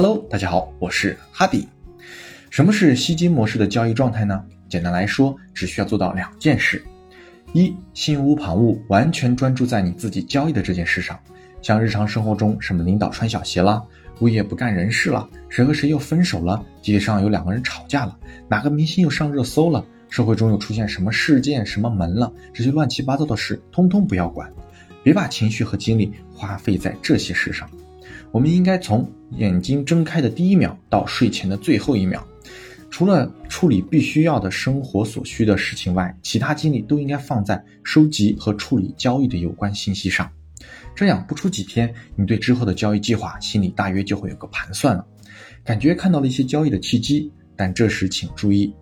[0.00, 1.66] Hello，大家好，我是哈迪。
[2.50, 4.44] 什么是吸金模式的交易状态呢？
[4.68, 6.80] 简单来说，只需要做到两件事：
[7.52, 11.18] 一，心无旁骛，完全专注在你自己交易的这件事上。
[11.60, 13.84] 像日常生活中，什么领导穿小鞋了，
[14.20, 18.16] 物业不干人事了，谁和谁又分手了，街上有两个人吵架了，
[18.48, 24.48] 哪个明星又上热搜了，社会中又出现什么事件、什么门了，这些乱七八糟的事，通通不要管，
[25.02, 27.68] 别把情绪和精力花费在这些事上。
[28.30, 32.22] 我们应该从眼睛睁开的第一秒到睡前的最后一秒，
[32.90, 40.30] 除了处理必须要的生活所需的事情外，其他精力都应该放在收集和处理交易的有关信息上。
[40.94, 45.06] 这样不出几天，你对之后的交易计划心里大约就会有个盘算了，
[45.64, 47.32] 感觉看到了一些交易的契机。
[47.56, 48.72] 但这时请注意，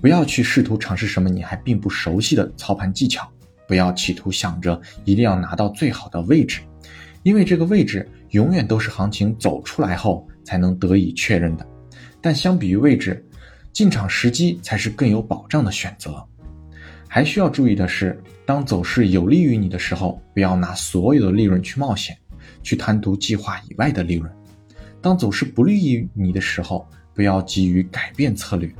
[0.00, 3.30] 不要去试图尝试什么你还并不熟悉的操盘技巧，
[3.66, 6.60] 不要企图想着一定要拿到最好的位置，
[7.24, 8.08] 因为这个位置。
[8.32, 11.66] 永远都是行情走出来后才能得以确认的，
[12.20, 13.24] 但相比于位置，
[13.72, 16.22] 进场时机才是更有保障的选择。
[17.06, 22.16] 还需要注意的是，当走势有利于你的时候，不要拿所有的利润去冒险，
[22.62, 24.30] 去贪图计划以外的利润；
[25.02, 28.70] 当走势不利于你的时候，不要急于改变策略，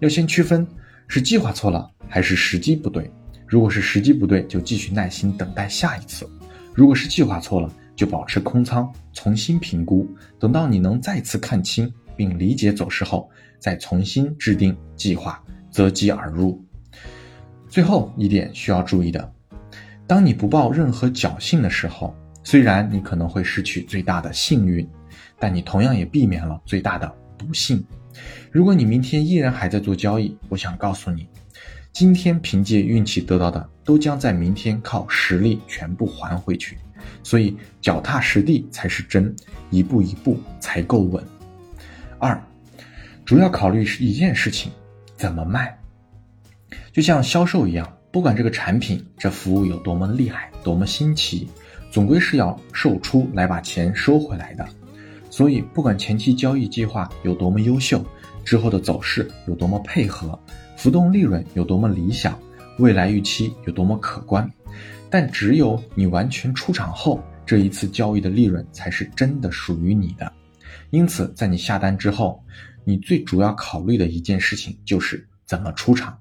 [0.00, 0.66] 要先区分
[1.06, 3.10] 是计划错了还是时机不对。
[3.46, 6.26] 如果是时机不对，就继续耐心等待下一次；
[6.74, 16.64] 如果是计划错了，就保持空仓，重新评估，等到你能再次看清并理解走势后，再重新制定计划，择机而入。
[17.68, 19.32] 最后一点需要注意的，
[20.06, 24.88] 当你不抱任何侥幸的时候，虽然你可能会失去最大的幸运，
[25.36, 27.84] 但你同样也避免了最大的不幸。
[28.52, 31.26] 如果你明天依然还在做交易，我想告诉你，
[31.92, 36.78] 今天凭借运气得到的，都将在明天靠实力全部还回去。
[37.22, 39.34] 所以脚踏实地才是真，
[39.70, 41.22] 一步一步才够稳。
[42.18, 42.40] 二，
[43.24, 44.72] 主要考虑是一件事情，
[45.16, 45.78] 怎么卖。
[46.92, 51.48] 就像销售一样，不管这个产品、这服务有多么厉害、多么新奇，
[51.90, 54.66] 总归是要售出来把钱收回来的。
[55.30, 58.04] 所以，不管前期交易计划有多么优秀，
[58.44, 60.36] 之后的走势有多么配合，
[60.76, 62.36] 浮动利润有多么理想，
[62.78, 64.50] 未来预期有多么可观。
[65.10, 70.32] 但只有你完全出场后，这一次交易的利润才是真的属于你的。
[70.90, 72.42] 因此，在你下单之后，
[72.84, 76.18] 你最主要考虑的一件事情就是怎么出场，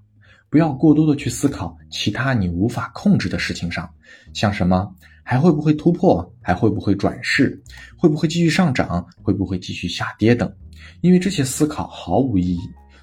[0.49, 3.89] 不要过多的去思考其他你无法控制的事情上，
[4.33, 4.93] 像什么
[5.23, 7.61] 还会不会突破，还会不会转势，
[7.97, 10.53] 会不会继续上涨，会不会继续下跌等，
[11.01, 12.61] 因为这些思考毫无意义。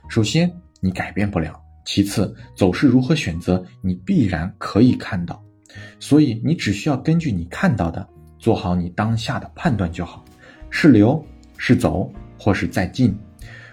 [0.09, 1.53] 首先，你改变不了；
[1.85, 5.43] 其次，走势如何选择，你必然可以看到。
[5.99, 8.07] 所以你只需要根据你看到的
[8.39, 10.25] 做好你当下的判断就好，
[10.71, 11.25] 是留
[11.57, 13.17] 是走或是再进，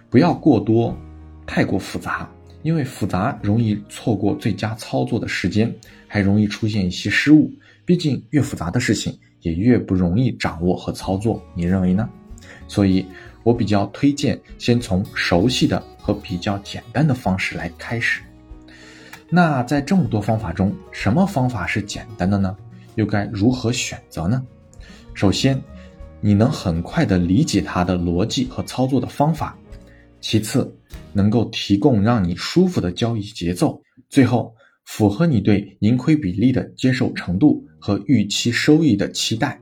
[0.10, 0.98] 不要过多，
[1.46, 2.30] 太过复杂，
[2.64, 5.74] 因为复杂容易错过最佳操作的时间，
[6.08, 7.52] 还容易出现一些失误。
[7.84, 12.08] 毕竟越复杂的事情也越不容易掌握和操作，你认为呢？
[12.68, 13.06] 所以
[13.44, 18.22] 我比较推荐先从熟悉的和比较简单的方式来开始。
[19.34, 22.54] 那在这么多方法中，什么方法是简单的呢？
[22.96, 24.46] 又该如何选择呢？
[25.14, 25.60] 首先，
[26.20, 29.56] 你能很快的理解它的逻辑和操作的方法；
[30.20, 30.78] 其次，
[31.14, 34.54] 能够提供让你舒服的交易节奏；最后，
[34.84, 39.58] 符合你对盈亏比例的接受程度和预期收益的期待。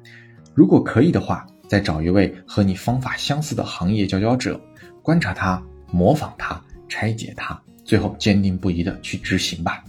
[0.55, 4.59] 如果可以的话，再找一位和你方法相似的行业佼佼者，
[5.03, 7.61] 观察他，模仿他，拆解他。
[7.89, 9.83] 最后坚定不移的去执行吧，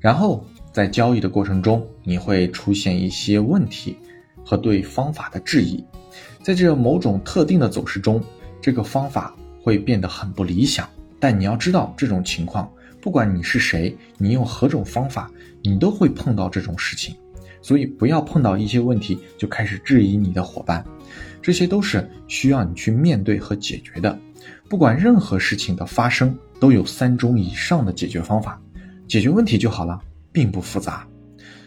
[0.00, 3.96] 然后在交易的过程中，你会出现一些问题
[4.44, 5.84] 和对方法的质疑，
[6.42, 8.20] 在这某种特定的走势中，
[8.60, 10.90] 这个方法会变得很不理想。
[11.20, 12.68] 但你要知道，这种情况，
[13.00, 15.30] 不管你是谁，你用何种方法，
[15.62, 17.14] 你都会碰到这种事情。
[17.62, 20.84] 所以不要碰到一些问题就开始质疑你的伙伴，
[21.40, 24.18] 这些都是需要你去面对和解决的。
[24.68, 26.36] 不管任何事情的发生。
[26.58, 28.58] 都有三种以上的解决方法，
[29.06, 30.00] 解决问题就好了，
[30.32, 31.06] 并不复杂。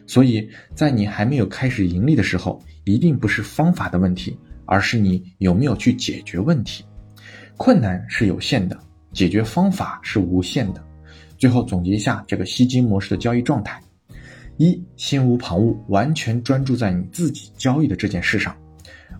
[0.08, 4.36] 所以在你还没有开始盈利的时候，一定不是方法的问题，
[4.66, 6.84] 而是你有没有去解决问题。
[7.56, 8.76] 困难是有限的，
[9.14, 10.84] 解决方法是无限的。
[11.38, 13.80] 最后总结一下这个吸金模式的交易状态：
[14.58, 18.52] 一、心无旁骛，完全专注在你自己交易的这件事上；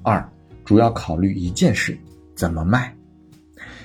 [0.02, 0.28] 二、
[0.66, 1.96] 主要考虑一件事，
[2.36, 2.92] 怎么卖。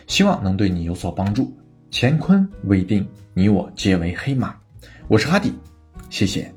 [0.06, 1.56] 希望能对你有所帮助。
[1.91, 4.55] 乾坤未定，你我皆为黑马。
[5.09, 5.53] 我是哈迪，
[6.11, 6.53] 谢谢。